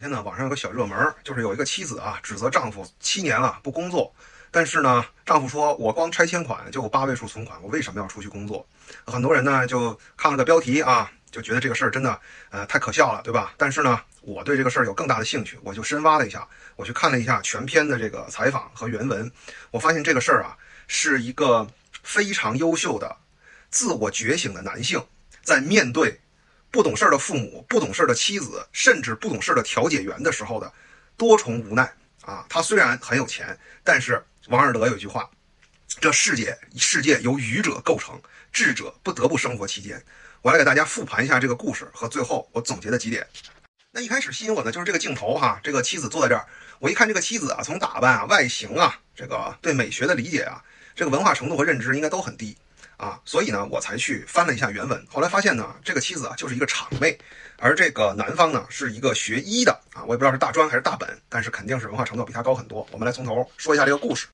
[0.00, 4.10] 天呢，网上有个小热门，就是有一个妻子啊，指责丈夫七年了不工作，
[4.50, 8.66] 但是呢，丈夫说我光拆迁款就有八位数存款，我为什么要出去工作？
[9.04, 12.18] 很多人呢就看了个标题啊，就觉得这个事儿真的
[12.48, 13.52] 呃太可笑了，对吧？
[13.58, 19.30] 但是呢，我对这个事儿有更大的兴趣，我就深挖了一下，我去看了一下全篇的这个采访和原文，
[19.70, 20.56] 我发现这个事儿啊，
[20.88, 21.68] 是一个
[22.02, 23.14] 非常优秀的
[23.68, 25.04] 自我觉醒的男性
[25.42, 26.18] 在面对。
[26.70, 30.72] 不懂事儿的父母、不懂事儿的妻子，甚至不懂事儿的调解员的时候的
[31.16, 32.46] 多重无奈啊！
[32.48, 35.28] 他虽然很有钱，但是王尔德有句话
[36.00, 38.20] ：“这世界世界由愚者构成，
[38.52, 40.02] 智者不得不生活其间。”
[40.42, 43.26] 我来给大家复盘一下这个故事和最后我总结的几点。
[43.90, 46.46] 那一开始吸引我的就是这个镜头哈，这个妻子坐在这儿，
[46.78, 50.62] 我一看这个妻子啊，从打扮啊、外形啊，这个对美学的理解啊，
[50.94, 52.56] 这个文化程度和认知应该都很低。
[53.00, 55.06] 啊，所以呢，我才去翻了一下原文。
[55.10, 57.18] 后来发现呢，这个妻子啊就是一个厂妹，
[57.56, 62.86] 而这个男方呢是一个学医的啊，我也不知道是大专还是大本，但是肯定是文化程度比他高很多。
[62.90, 64.26] 我们来从头说一下这个故事。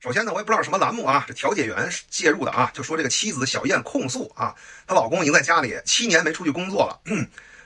[0.00, 4.54] 首先呢，我也不知道什么栏目啊，这调解员介入的啊，就说这个妻子小燕控诉啊，
[4.86, 7.00] 她老公已经在家里七年没出去工作了。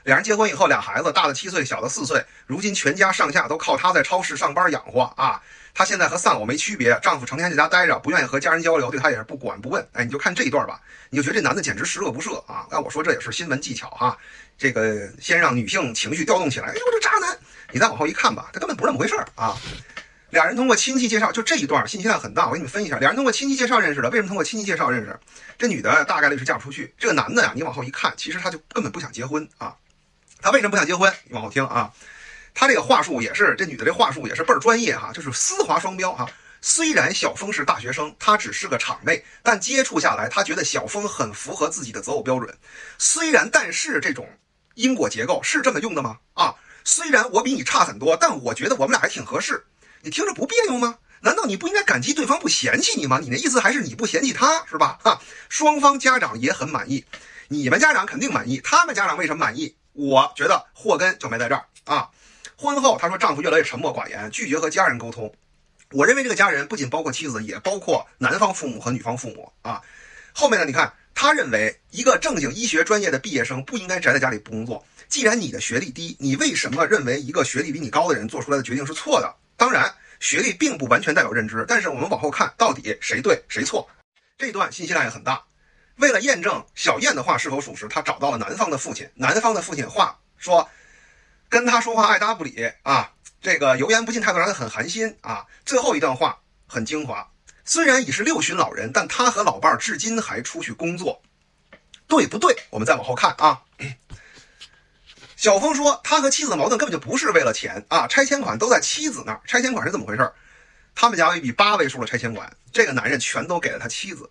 [0.03, 5.41] 两人结婚以后，俩孩子大的七岁，小的四岁，如今全家上下都靠她在超市上班养活啊。
[5.73, 9.85] 她现在和丧偶没区别，丈夫成天在家待着，不愿意和家人交流，对她也是不管不问。
[9.93, 12.67] 哎，你就看这一段吧，你就觉得这男的简直十恶不赦啊！
[12.69, 14.17] 按我说这也是新闻技巧哈，
[14.57, 16.67] 这个先让女性情绪调动起来。
[16.67, 17.37] 哎呦，这渣男！
[17.71, 19.57] 你再往后一看吧，他根本不是那么回事儿啊。
[20.29, 22.99] 俩人通过亲戚介绍，就这一段信息量很大，我给你们分一下。
[22.99, 25.19] 俩人通过亲戚介绍认识的，为什么通过亲戚介绍认识？
[25.57, 29.75] 这女的大概率是嫁不出去，这个男的呀，你往后一看，其实他就根本不想结婚啊。
[30.43, 31.11] 他为什么不想结婚？
[31.23, 31.89] 你往后听啊。
[32.53, 36.29] 他这个话术也是，这女的这话术也是倍儿专业哈，就是丝滑双标哈。
[36.61, 42.55] 虽然小峰是大学生，他只是个场妹，但接触下来，他觉得小峰很符合自己的择偶标准。
[42.97, 44.27] 虽然，但是这种
[44.75, 46.17] 因果结构是这么用的吗？
[46.33, 49.65] 啊，虽然我比你差很多，但我觉得我们俩还挺合适。
[50.01, 50.97] 你听着不别扭吗？
[51.21, 53.19] 难道你不应该感激对方不嫌弃你吗？
[53.21, 54.99] 你那意思还是你不嫌弃他是吧？
[55.01, 57.05] 哈，双方家长也很满意，
[57.47, 59.75] 你们家长肯定满意，他们家长为什么满意？
[59.93, 62.09] 我觉得祸根就没在这儿啊。
[62.55, 65.33] 婚后，她说丈夫越来越沉默寡言，拒绝和家人沟通。
[65.91, 69.81] 我认为这个家人不仅包括妻子，也包括男方父母和女方父母啊。
[70.33, 74.83] 后面呢，你看，他认为一个正经医学专业的毕业生不应该宅在家里不工作。
[75.07, 79.31] 既然你的学历低，你为什么认为一个学历比你高的人做出来的决定是错的？
[79.55, 83.87] 当然，学历并不完全代表认知，但是我们往后看，到底谁对谁错？
[84.39, 85.43] 这段信息量也很大。
[85.95, 89.09] 为了验证小燕的话是否属实，他找到了男方的父亲。
[89.15, 90.69] 男方的父亲话说。
[91.49, 95.45] 跟他说话爱答不理啊，这个油盐不进，态度让他很寒心啊。
[95.63, 97.29] 最后一段话很精华，
[97.63, 101.21] 虽然已是六旬老人，但他和老伴儿至今还出去工作，
[102.07, 102.57] 对不对？
[102.71, 103.61] 我们再往后看啊。
[105.35, 109.39] 小峰说，他和妻子的矛盾根本就不是为了钱啊，拆迁款都在妻子那儿。
[109.45, 110.31] 拆迁款是怎么回事？
[110.95, 114.27] 他们家有一笔八位数的拆迁款，这个男人全都给了他妻子。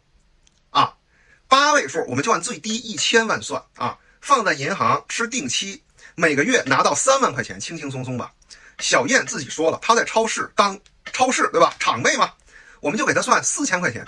[1.82, 5.82] 位数，我们就按最低一千万算啊，放在银行吃定期。
[6.14, 8.32] 每个月拿到三万块钱，轻轻松松吧。
[8.78, 10.78] 小燕自己说了，她在超市当
[11.12, 11.74] 超市，对吧？
[11.78, 12.32] 场妹嘛，
[12.80, 14.04] 我们就给她算四千块钱，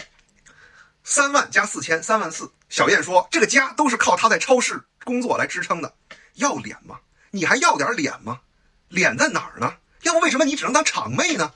[1.03, 2.51] 三万加四千，三万四。
[2.69, 5.93] 小燕说，这个家都是靠她在超市工作来支撑的，
[6.35, 6.99] 要脸吗？
[7.31, 8.41] 你还要点脸吗？
[8.89, 9.75] 脸在哪儿呢？
[10.03, 11.53] 要不为什么你只能当场妹呢？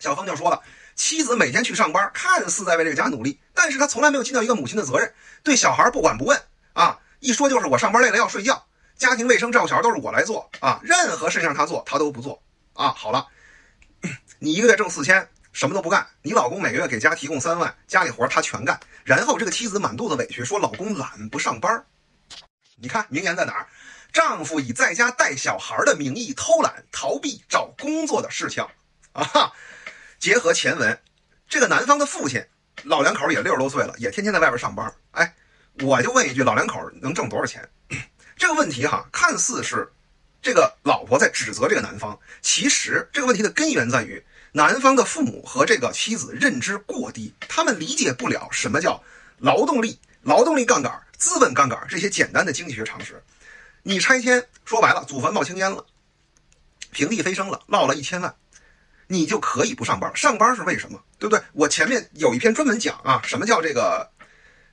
[0.00, 0.60] 小峰就说了，
[0.98, 5.14] 妻子每天去上班，看似在为这个家努力，但是她从来没有尽到一个母亲的责任，
[5.44, 6.42] 对小孩不管不问
[6.72, 8.66] 啊，一说就是我上班累了要睡觉。
[8.96, 12.42] 家庭卫生照顾小孩都是我来做啊，任何事情让他做，他都不做
[12.72, 12.88] 啊。
[12.88, 13.24] 好了，
[14.40, 21.84] 你一个月挣四千，什么都不干，你老公每个月给家提供三万，家里活他全干，然后这个妻子满肚子委屈，说老公懒不上班。
[22.74, 23.68] 你看名言在哪儿？
[24.12, 28.66] 丈夫以在家带小孩的名义偷懒逃避找工作的事情
[29.12, 29.52] 啊哈。
[30.18, 31.00] 结合前文，
[31.48, 32.44] 这个男方的父亲
[32.84, 34.92] 老两口也六十多岁了，也天天在外边上班。
[35.12, 35.34] 哎，
[35.80, 37.68] 我就问一句，老两口能挣多少钱？
[38.36, 39.92] 这个问题哈，看似是
[40.42, 49.02] 这个老婆在指责这个男方，其实这个问题的根源在于男方的父母和这个妻子认知过低，他们理解不了什么叫
[49.38, 53.22] 劳动力、劳动力杠杆、资本杠杆这些简单的经济学常识。
[53.82, 55.86] 你拆迁说白了，祖坟冒青烟了，
[56.90, 58.34] 平地飞升了，落了一千万，
[59.08, 60.10] 你就可以不上班。
[60.14, 61.02] 上班是为什么？
[61.18, 61.42] 对不对？
[61.52, 64.08] 我前面有一篇专门讲啊，什么叫这个，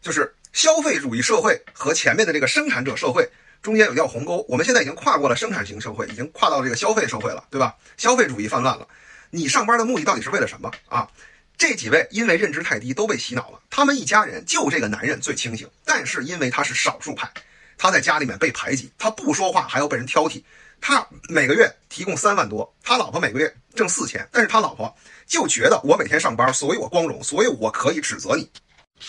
[0.02, 3.28] 就是消费主义社会和前面的这个生产者社会。
[3.64, 7.74] 中间有一条鸿沟，我们现在已经跨过了生产型社会，已经跨到这个消费社会了，对吧？
[7.98, 8.88] 消费主义泛滥了。
[9.32, 11.10] 你上班的目的到底是为了什么啊？
[11.58, 13.60] 这几位因为认知太低，都被洗脑了。
[13.70, 17.31] 他们一家人就这个男人最清醒，但是因为他是少数派，
[17.77, 20.44] 他在家里面被排挤，他不说话还要被人挑剔，
[20.80, 24.95] 他每个月提供三万多，他老婆每个月挣四千，但是他老婆
[25.25, 28.50] 就觉得我每天上班，所以我光荣，所以我可以指责你。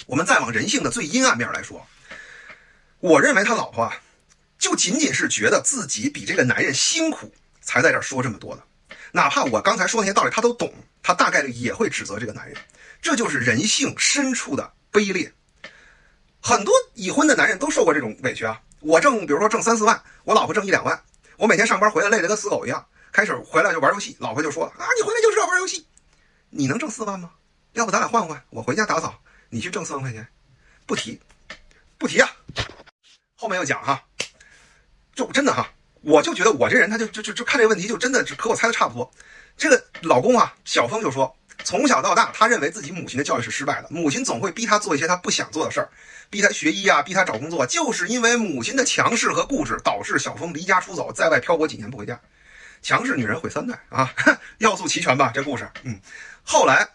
[0.07, 1.87] 我们再往人性的最阴暗面来说，
[2.99, 4.01] 我认为他老婆啊，
[4.59, 8.63] 就仅仅是觉得自己比这个男人辛苦，才在这说这么多的。
[9.13, 10.73] 哪怕我刚才说那些道理他都懂，
[11.03, 12.57] 他大概率也会指责这个男人。
[13.01, 15.33] 这就是人性深处的卑劣。
[16.47, 18.63] 很多已婚的男人都受过这种委屈啊！
[18.79, 21.03] 我挣，比如说挣三四万，我老婆挣一两万，
[21.39, 25.85] 我每天上班回来累得跟死狗一样，开始回来就玩游戏，老婆就说啊，你回来就知道玩游戏，
[26.49, 27.33] 你能挣四万吗？
[27.73, 29.13] 要不咱俩换换，我回家打扫，
[29.51, 30.25] 你去挣四万块钱，
[30.87, 31.21] 不提，
[31.99, 32.31] 不提啊！
[33.35, 34.01] 后面又讲哈，
[35.17, 35.69] 就真的哈，
[36.03, 39.11] 我就觉得我这人他就就就就看这个问题就真的和我猜的差不多。
[39.57, 41.37] 这个老公啊，小峰就说。
[41.67, 45.89] 从小到大，他认为自己母亲的教育是失败的，母亲总会逼他做一些他不想做的事儿，
[46.31, 52.17] 逼他学医啊，逼他找工作，就是因为母亲的强势和固执，导致小峰离家出走，在外漂泊几年不回家。
[52.83, 54.15] 强势女人毁三代啊，
[54.59, 55.33] 要素齐全吧？
[55.35, 55.99] 这故事，嗯。
[56.45, 56.87] 后来，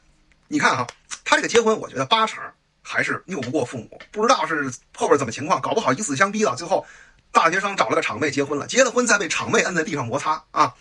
[0.47, 0.88] 你看哈，
[1.25, 2.41] 他这个结婚，我觉得八成
[2.81, 6.85] 还是拗不过父母，不知道是后边怎么情况，搞不好以死相逼了，最后
[7.33, 10.74] 大学生找了个场妹结婚了，结了婚再被场妹摁在地上摩擦啊。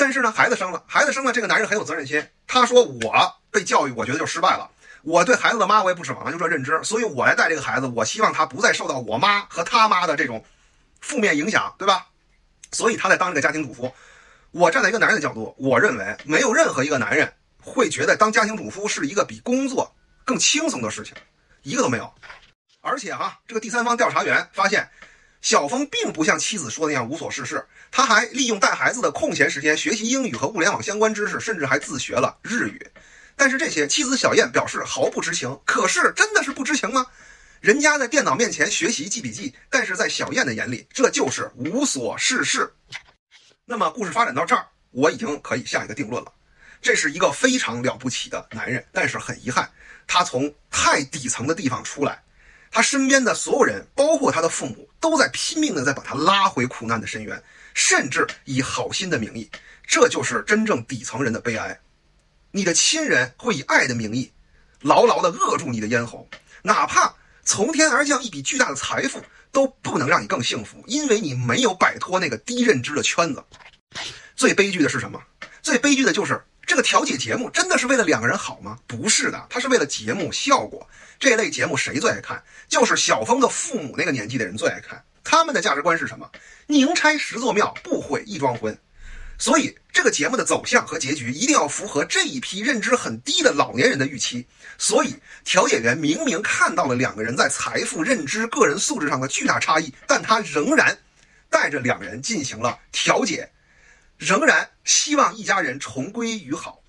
[0.00, 2.26] 但是呢，孩子生了，孩子生了，这个男人很有责任心。
[2.46, 4.70] 他说：“我被教育，我觉得就失败了。
[5.02, 7.86] 我对孩子的妈，我也不指望了，就这认知，所以我来带这个孩子。
[7.86, 10.42] 我希望他不再受到我妈和他妈的这种
[11.02, 12.06] 负面影响，对吧？
[12.72, 13.92] 所以他在当这个家庭主妇。
[14.52, 17.30] 我站在一个男人的角度，我认为没有任何一个男人
[17.62, 19.94] 会觉得当家庭主妇是一个比工作
[20.24, 21.14] 更轻松的事情，
[21.60, 22.10] 一个都没有。
[22.80, 24.88] 而且哈，这个第三方调查员发现。”
[25.40, 32.86] 小峰并不像妻子说的那样无所事事，他还利用带孩子的空闲时间学习英语和物联网相关知识，甚至还自学了日语。
[33.36, 35.58] 但是这些妻子小燕表示毫不知情。
[35.64, 37.06] 可是真的是不知情吗？
[37.60, 42.70] 人家在电脑面前学习记笔记，但是在小燕的眼里，这就是无所事事。
[43.64, 46.32] 那么故事发展到这儿，我已经可以下一个定论了：
[46.82, 49.70] 这是一个非常了不起的男人，但是很遗憾，
[50.06, 52.22] 他从太底层的地方出来。
[52.70, 57.42] 他身边的所有人，包括他的父母，都在拼命的在把他拉回苦难的深渊，
[57.74, 59.50] 甚至以好心的名义，
[59.86, 61.80] 这就是真正底层人的悲哀。
[62.52, 64.32] 你的亲人会以爱的名义，
[64.80, 66.28] 牢牢的扼住你的咽喉，
[66.62, 67.14] 哪怕
[67.44, 69.20] 从天而降一笔巨大的财富，
[69.50, 73.42] 都不能让你更幸福，因为你没有摆脱那个低认知的圈子。
[74.36, 75.20] 最悲剧的是什么？
[75.60, 78.78] 最悲剧的就是这个调解节目真的是为了两个人好吗？
[78.86, 80.88] 不是的，它是为了节目效果。
[81.18, 82.40] 这类节目谁最爱看？
[82.68, 85.02] 就是小峰的父母那个年纪的人最爱看。
[85.24, 86.30] 他们的价值观是什么？
[86.68, 88.78] 宁拆十座庙，不毁一桩婚。
[89.36, 94.46] 所以这个节目的走向和结局一定要符合这一批认知很低的老年人的预期。
[94.78, 95.12] 所以
[95.44, 100.96] 调解员明明看到了两个人在财富、认知、个人素质上的巨大差异，但他仍然
[101.48, 103.50] 带着两人进行了调解，
[104.20, 106.82] 仍然希望一家人重归于好，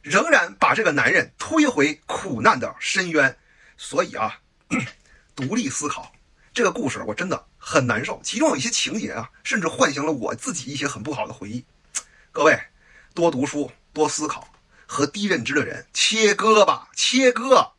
[0.00, 3.36] 仍然把这个男人推回苦难的深渊。
[3.76, 4.40] 所以啊，
[5.36, 6.10] 独立思考
[6.54, 8.18] 这个故事，我真的很难受。
[8.24, 11.62] 其中有一些情节啊，甚至唤醒了我自己一些很不好的回忆。
[12.32, 12.58] 各位，
[13.12, 14.48] 多读书，多思考，
[14.86, 17.72] 和低认知的人切割吧，切割。